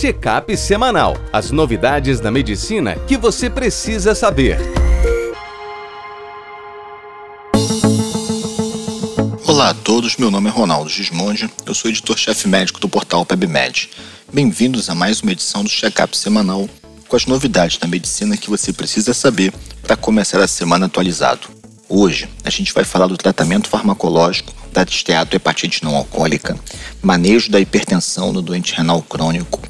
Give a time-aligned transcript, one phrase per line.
[0.00, 1.16] Check-up semanal.
[1.32, 4.56] As novidades da medicina que você precisa saber.
[9.44, 13.90] Olá a todos, meu nome é Ronaldo Gismondi, eu sou editor-chefe médico do portal PebMed.
[14.32, 16.70] Bem-vindos a mais uma edição do Check-up semanal
[17.08, 19.52] com as novidades da medicina que você precisa saber
[19.82, 21.48] para começar a semana atualizado.
[21.88, 24.54] Hoje a gente vai falar do tratamento farmacológico
[24.84, 26.56] da esteatohepatite não alcoólica,
[27.02, 29.60] manejo da hipertensão no doente renal crônico,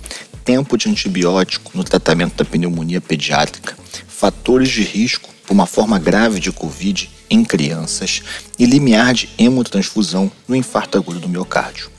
[0.45, 6.41] tempo de antibiótico no tratamento da pneumonia pediátrica, fatores de risco por uma forma grave
[6.41, 8.23] de Covid em crianças
[8.59, 11.91] e limiar de hemotransfusão no infarto agudo do miocárdio.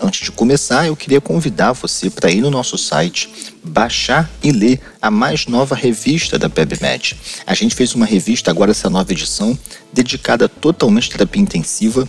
[0.00, 3.30] Antes de começar, eu queria convidar você para ir no nosso site,
[3.64, 7.16] baixar e ler a mais nova revista da PebMed.
[7.46, 9.58] A gente fez uma revista agora, essa nova edição,
[9.92, 12.06] dedicada totalmente à terapia intensiva,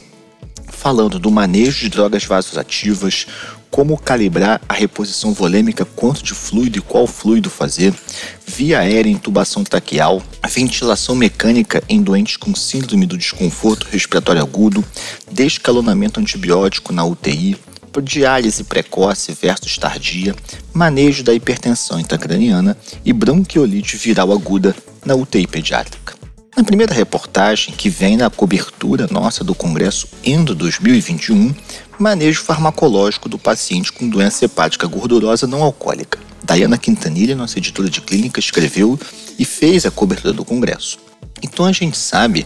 [0.80, 3.26] falando do manejo de drogas vasoativas,
[3.70, 7.94] como calibrar a reposição volêmica, quanto de fluido e qual fluido fazer,
[8.46, 14.84] via aérea intubação traqueal, ventilação mecânica em doentes com síndrome do desconforto respiratório agudo,
[15.32, 17.58] descalonamento antibiótico na UTI,
[18.02, 20.36] diálise precoce versus tardia,
[20.72, 26.27] manejo da hipertensão intracraniana e bronquiolite viral aguda na UTI pediátrica.
[26.58, 31.54] Na primeira reportagem, que vem na cobertura nossa do Congresso Endo 2021,
[32.00, 36.18] manejo farmacológico do paciente com doença hepática gordurosa não alcoólica.
[36.44, 39.00] Diana Quintanilha, nossa editora de clínica, escreveu
[39.38, 40.98] e fez a cobertura do Congresso.
[41.44, 42.44] Então a gente sabe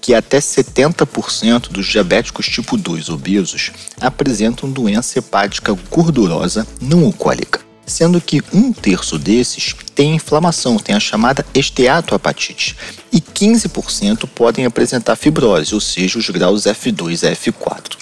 [0.00, 8.20] que até 70% dos diabéticos tipo 2 obesos apresentam doença hepática gordurosa não alcoólica sendo
[8.20, 12.76] que um terço desses tem inflamação, tem a chamada esteatohepatite,
[13.12, 17.96] e 15% podem apresentar fibrose, ou seja, os graus F2 e F4.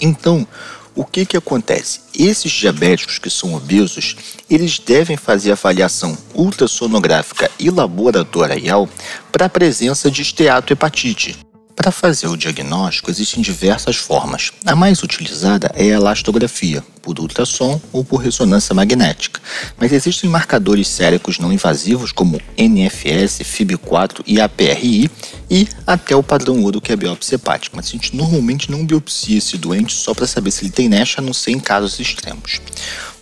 [0.00, 0.46] Então,
[0.94, 2.00] o que, que acontece?
[2.12, 4.16] Esses diabéticos que são obesos,
[4.50, 8.88] eles devem fazer avaliação ultrassonográfica e laboratorial
[9.30, 11.38] para a presença de esteatohepatite,
[11.78, 14.50] para fazer o diagnóstico, existem diversas formas.
[14.66, 19.40] A mais utilizada é a elastografia, por ultrassom ou por ressonância magnética,
[19.78, 25.08] mas existem marcadores séricos não invasivos como NFS, FIB4 e APRI
[25.48, 28.84] e até o padrão ouro que é a biópsia hepática, mas a gente normalmente não
[28.84, 32.00] biopsia esse doente só para saber se ele tem NASH, a não ser em casos
[32.00, 32.60] extremos.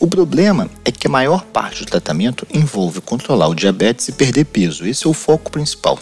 [0.01, 4.47] O problema é que a maior parte do tratamento envolve controlar o diabetes e perder
[4.47, 5.99] peso, esse é o foco principal.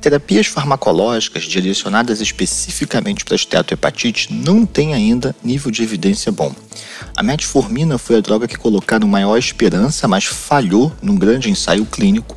[0.00, 6.54] Terapias farmacológicas direcionadas especificamente para esteatohepatite não têm ainda nível de evidência bom.
[7.16, 12.36] A metformina foi a droga que colocaram maior esperança, mas falhou num grande ensaio clínico.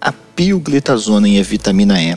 [0.00, 2.16] A pioglitazona e a vitamina E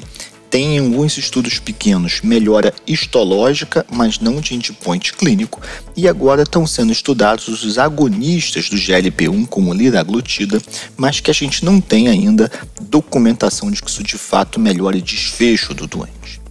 [0.57, 5.61] tem em alguns estudos pequenos melhora histológica, mas não de endpoint clínico,
[5.95, 10.59] e agora estão sendo estudados os agonistas do GLP-1 como liraglutida,
[10.97, 12.51] mas que a gente não tem ainda
[12.81, 16.41] documentação de que isso de fato melhore desfecho do doente.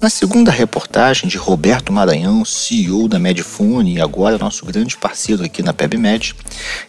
[0.00, 5.62] Na segunda reportagem de Roberto Maranhão, CEO da Medfone e agora nosso grande parceiro aqui
[5.62, 6.34] na PebMed,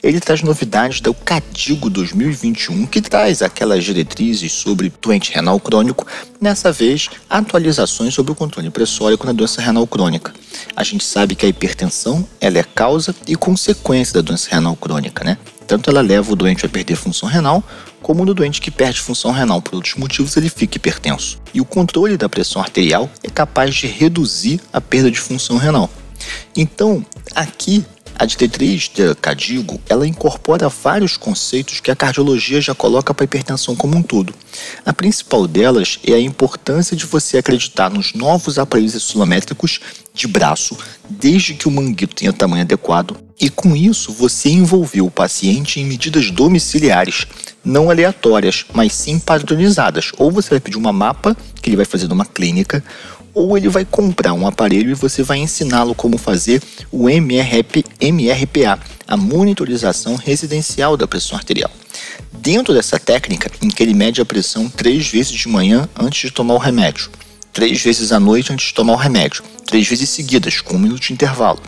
[0.02, 6.08] ele traz novidades do Cadigo 2021, que traz aquelas diretrizes sobre doente renal crônico,
[6.40, 10.34] nessa vez atualizações sobre o controle pressórico na doença renal crônica.
[10.74, 15.22] A gente sabe que a hipertensão ela é causa e consequência da doença renal crônica,
[15.26, 15.38] né?
[15.68, 17.62] Tanto ela leva o doente a perder função renal,
[18.02, 21.40] como no doente que perde função renal por outros motivos, ele fica hipertenso.
[21.54, 25.90] E o controle da pressão arterial é capaz de reduzir a perda de função renal.
[26.56, 27.86] Então, aqui
[28.22, 33.26] a diretriz de Cadigo, ela incorpora vários conceitos que a cardiologia já coloca para a
[33.26, 34.32] hipertensão como um todo.
[34.86, 39.80] A principal delas é a importância de você acreditar nos novos aparelhos insulométricos
[40.14, 40.78] de braço,
[41.10, 45.86] desde que o manguito tenha tamanho adequado, e com isso você envolveu o paciente em
[45.86, 47.26] medidas domiciliares,
[47.66, 50.12] não aleatórias, mas sim padronizadas.
[50.20, 52.84] Ou você vai pedir uma mapa que ele vai fazer numa clínica,
[53.34, 58.80] ou ele vai comprar um aparelho e você vai ensiná-lo como fazer o MRP, MRPA,
[59.08, 61.72] a monitorização residencial da pressão arterial.
[62.32, 66.32] Dentro dessa técnica, em que ele mede a pressão três vezes de manhã antes de
[66.32, 67.10] tomar o remédio,
[67.52, 71.02] três vezes à noite antes de tomar o remédio, três vezes seguidas, com um minuto
[71.02, 71.60] de intervalo.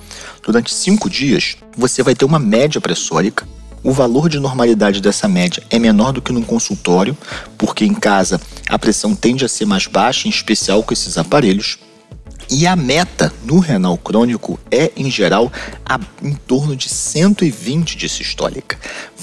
[0.44, 3.48] Durante cinco dias, você vai ter uma média pressórica
[3.84, 7.18] o valor de normalidade dessa média é menor do que no consultório,
[7.57, 11.78] porque em casa a pressão tende a ser mais baixa, em especial com esses aparelhos.
[12.50, 15.51] E a meta no renal crônico é, em geral,
[15.86, 18.78] a, em torno de 120 de sistólica.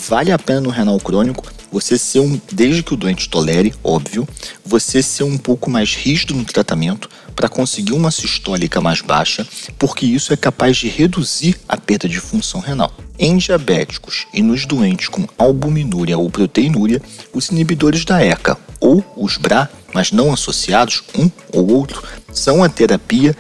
[0.09, 4.29] Vale a pena no renal crônico você ser um, desde que o doente tolere, óbvio,
[4.65, 9.47] você ser um pouco mais rígido no tratamento para conseguir uma sistólica mais baixa,
[9.79, 12.93] porque isso é capaz de reduzir a perda de função renal.
[13.19, 17.01] Em diabéticos e nos doentes com albuminúria ou proteinúria,
[17.33, 22.69] os inibidores da ECA ou os BRA, mas não associados, um ou outro, são a
[22.69, 23.37] terapia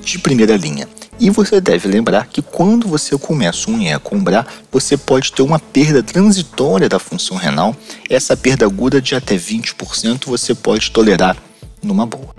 [0.00, 0.88] de primeira linha.
[1.18, 6.02] E você deve lembrar que quando você começa um ECA você pode ter uma perda
[6.02, 7.74] transitória da função renal.
[8.10, 11.36] Essa perda aguda de até 20% você pode tolerar
[11.82, 12.33] numa boa.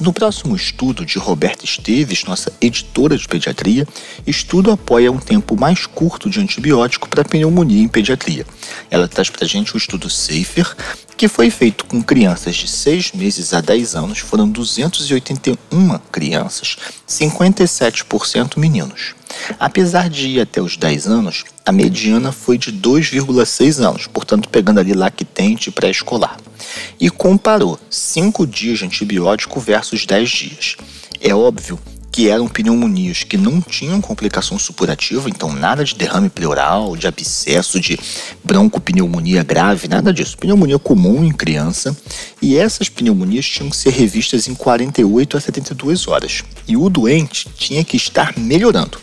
[0.00, 3.86] No próximo estudo de Roberta Esteves, nossa editora de pediatria,
[4.26, 8.46] estudo apoia um tempo mais curto de antibiótico para pneumonia em pediatria.
[8.90, 10.74] Ela traz para a gente o estudo SAFER,
[11.18, 18.56] que foi feito com crianças de 6 meses a 10 anos, foram 281 crianças, 57%
[18.56, 19.14] meninos.
[19.58, 24.80] Apesar de ir até os 10 anos, a mediana foi de 2,6 anos, portanto pegando
[24.80, 26.38] ali lactente pré-escolar.
[26.98, 30.76] E comparou 5 dias de antibiótico versus 10 dias.
[31.20, 31.78] É óbvio
[32.10, 37.78] que eram pneumonias que não tinham complicação supurativa, então nada de derrame pleural, de abscesso,
[37.78, 37.98] de
[38.42, 40.36] broncopneumonia grave, nada disso.
[40.36, 41.96] Pneumonia comum em criança,
[42.42, 46.42] e essas pneumonias tinham que ser revistas em 48 a 72 horas.
[46.66, 48.98] E o doente tinha que estar melhorando.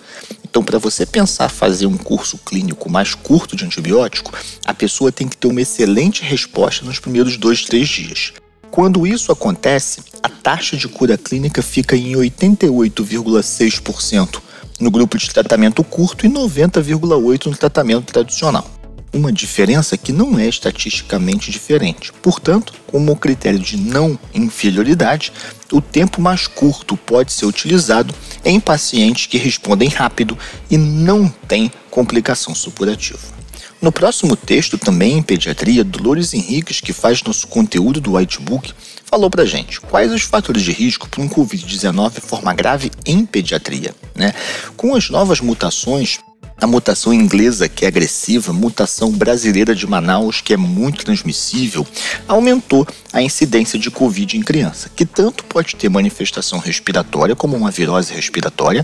[0.57, 5.27] Então, para você pensar fazer um curso clínico mais curto de antibiótico, a pessoa tem
[5.27, 8.33] que ter uma excelente resposta nos primeiros dois, três dias.
[8.71, 14.41] Quando isso acontece, a taxa de cura clínica fica em 88,6%
[14.79, 18.67] no grupo de tratamento curto e 90,8% no tratamento tradicional.
[19.13, 22.11] Uma diferença que não é estatisticamente diferente.
[22.13, 25.31] Portanto, como critério de não inferioridade,
[25.71, 28.11] o tempo mais curto pode ser utilizado
[28.47, 30.37] em pacientes que respondem rápido
[30.69, 33.37] e não têm complicação supurativa.
[33.79, 38.73] No próximo texto, também em pediatria, Dolores Henriques, que faz nosso conteúdo do Whitebook,
[39.05, 43.93] falou pra gente quais os fatores de risco para um Covid-19 forma grave em pediatria.
[44.15, 44.33] Né?
[44.75, 46.19] Com as novas mutações,
[46.59, 51.85] a mutação inglesa, que é agressiva, mutação brasileira de Manaus, que é muito transmissível,
[52.27, 57.69] aumentou a incidência de Covid em criança, que tanto pode ter manifestação respiratória, como uma
[57.69, 58.83] virose respiratória,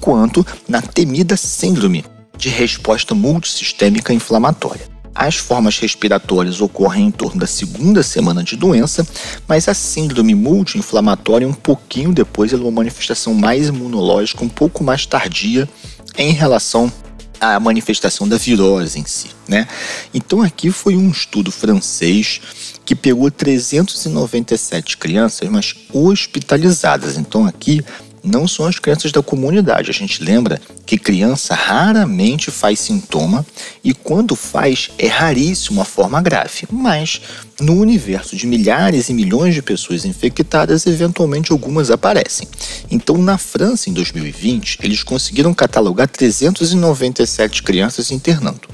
[0.00, 2.04] quanto na temida síndrome
[2.36, 4.86] de resposta multissistêmica inflamatória.
[5.12, 9.04] As formas respiratórias ocorrem em torno da segunda semana de doença,
[9.48, 15.04] mas a síndrome multi-inflamatória um pouquinho depois é uma manifestação mais imunológica, um pouco mais
[15.04, 15.68] tardia
[16.16, 16.92] em relação
[17.40, 19.68] à manifestação da virose em si, né?
[20.12, 22.40] Então aqui foi um estudo francês
[22.84, 27.16] que pegou 397 crianças, mas hospitalizadas.
[27.18, 27.84] Então aqui
[28.22, 29.90] não são as crianças da comunidade.
[29.90, 33.44] A gente lembra que criança raramente faz sintoma
[33.82, 37.20] e quando faz é raríssimo a forma grave, mas
[37.60, 42.46] no universo de milhares e milhões de pessoas infectadas, eventualmente algumas aparecem.
[42.90, 48.68] Então, na França, em 2020, eles conseguiram catalogar 397 crianças internando.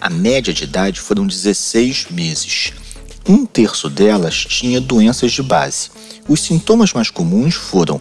[0.00, 2.72] A média de idade foram 16 meses.
[3.26, 5.90] Um terço delas tinha doenças de base.
[6.28, 8.00] Os sintomas mais comuns foram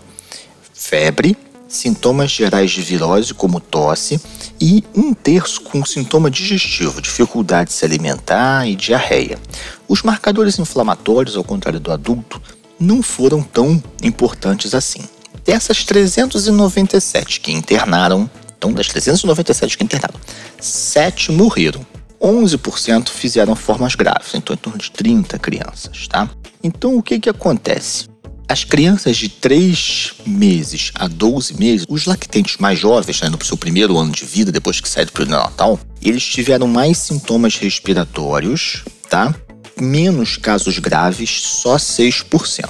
[0.83, 1.37] febre,
[1.67, 4.19] sintomas gerais de virose, como tosse,
[4.59, 9.39] e um terço com sintoma digestivo, dificuldade de se alimentar e diarreia.
[9.87, 12.41] Os marcadores inflamatórios, ao contrário do adulto,
[12.79, 15.01] não foram tão importantes assim.
[15.45, 20.19] Dessas 397 que internaram, então das 397 que internaram,
[20.59, 21.85] 7 morreram.
[22.21, 26.29] 11% fizeram formas graves, então em torno de 30 crianças, tá?
[26.63, 28.12] Então o que que acontece?
[28.47, 33.57] As crianças de 3 meses a 12 meses, os lactentes mais jovens, né, no seu
[33.57, 38.83] primeiro ano de vida, depois que saíram para o Natal, eles tiveram mais sintomas respiratórios,
[39.09, 39.33] tá?
[39.79, 42.69] Menos casos graves, só 6%.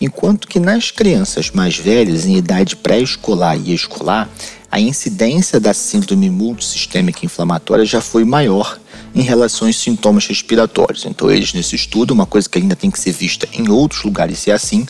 [0.00, 4.28] Enquanto que nas crianças mais velhas, em idade pré-escolar e escolar,
[4.68, 8.80] a incidência da síndrome multissistêmica inflamatória já foi maior
[9.14, 11.04] em relação aos sintomas respiratórios.
[11.04, 14.38] Então, eles, nesse estudo, uma coisa que ainda tem que ser vista em outros lugares,
[14.38, 14.86] se é assim,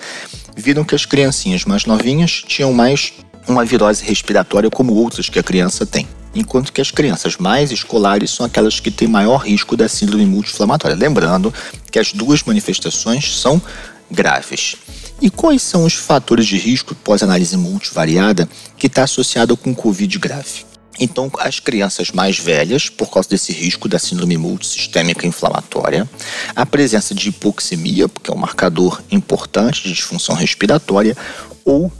[0.56, 3.12] viram que as criancinhas mais novinhas tinham mais
[3.48, 6.06] uma virose respiratória como outras que a criança tem.
[6.34, 10.96] Enquanto que as crianças mais escolares são aquelas que têm maior risco da síndrome multi-inflamatória.
[10.96, 11.52] Lembrando
[11.90, 13.60] que as duas manifestações são
[14.10, 14.76] graves.
[15.20, 18.48] E quais são os fatores de risco pós-análise multivariada
[18.78, 20.71] que está associado com Covid grave?
[21.00, 26.08] Então, as crianças mais velhas, por causa desse risco da síndrome multissistêmica inflamatória,
[26.54, 31.16] a presença de hipoxemia, porque é um marcador importante de disfunção respiratória,
[31.64, 31.90] ou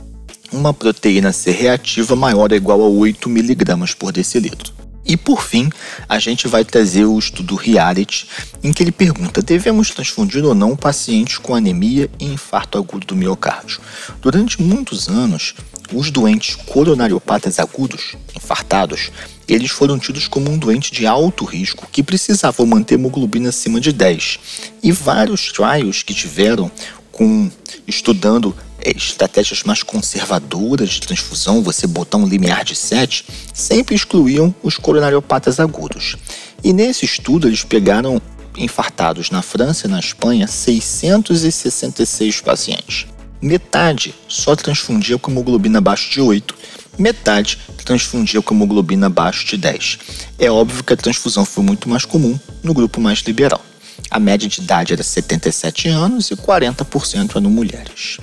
[0.53, 4.73] uma proteína C reativa maior ou igual a 8 miligramas por decilitro.
[5.05, 5.69] E por fim,
[6.09, 8.29] a gente vai trazer o estudo Reality,
[8.63, 13.17] em que ele pergunta: devemos transfundir ou não pacientes com anemia e infarto agudo do
[13.17, 13.81] miocárdio?
[14.21, 15.55] Durante muitos anos,
[15.95, 19.11] os doentes coronariopatas agudos, infartados,
[19.49, 23.93] eles foram tidos como um doente de alto risco que precisava manter hemoglobina acima de
[23.93, 24.39] 10.
[24.83, 26.71] E vários trials que tiveram
[27.11, 27.51] com
[27.87, 34.55] estudando é, estratégias mais conservadoras de transfusão, você botar um limiar de 7, sempre excluíam
[34.63, 36.17] os coronariopatas agudos.
[36.65, 38.21] E nesse estudo eles pegaram
[38.57, 43.07] infartados na França e na Espanha 666 pacientes.
[43.43, 46.55] Metade só transfundia com hemoglobina abaixo de 8,
[46.97, 49.99] metade transfundia com hemoglobina abaixo de 10.
[50.39, 53.61] É óbvio que a transfusão foi muito mais comum no grupo mais liberal.
[54.09, 58.19] A média de idade era 77 anos e 40% eram mulheres.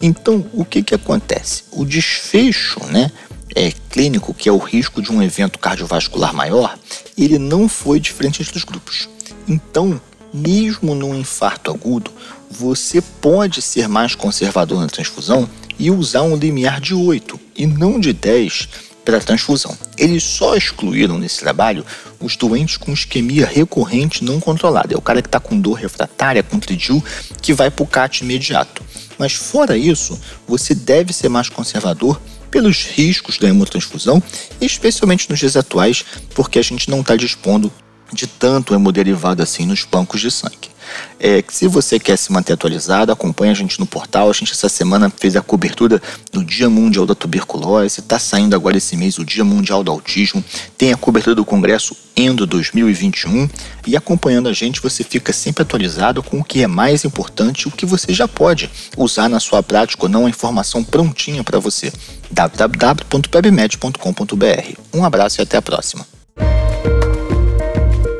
[0.00, 1.64] Então, o que, que acontece?
[1.70, 3.12] O desfecho né,
[3.54, 6.78] é, clínico, que é o risco de um evento cardiovascular maior,
[7.18, 9.10] ele não foi diferente entre os grupos.
[9.46, 10.00] Então,
[10.32, 12.10] mesmo num infarto agudo,
[12.56, 17.98] você pode ser mais conservador na transfusão e usar um limiar de 8 e não
[17.98, 18.68] de 10
[19.04, 19.76] pela transfusão.
[19.98, 21.84] Eles só excluíram nesse trabalho
[22.20, 24.94] os doentes com isquemia recorrente não controlada.
[24.94, 27.02] É o cara que está com dor refratária, com tridil,
[27.42, 28.82] que vai para o CAT imediato.
[29.18, 32.20] Mas fora isso, você deve ser mais conservador
[32.50, 34.22] pelos riscos da hemotransfusão,
[34.60, 37.70] especialmente nos dias atuais, porque a gente não está dispondo
[38.12, 40.73] de tanto hemoderivado assim nos bancos de sangue.
[41.18, 44.28] É, se você quer se manter atualizado, acompanhe a gente no portal.
[44.28, 46.00] A gente essa semana fez a cobertura
[46.32, 48.00] do Dia Mundial da Tuberculose.
[48.00, 50.44] Está saindo agora esse mês o Dia Mundial do Autismo.
[50.76, 53.48] Tem a cobertura do Congresso Endo 2021.
[53.86, 57.70] E acompanhando a gente, você fica sempre atualizado com o que é mais importante, o
[57.70, 61.92] que você já pode usar na sua prática ou não, a informação prontinha para você.
[62.30, 64.78] www.pebmed.com.br.
[64.92, 66.06] Um abraço e até a próxima.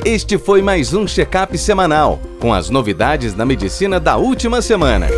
[0.04, 5.08] Este foi mais um check-up semanal com as novidades da medicina da última semana.